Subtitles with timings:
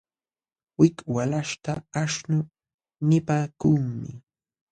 [0.79, 2.39] Wik walaśhta aśhnu
[3.09, 4.11] nipaakunmi.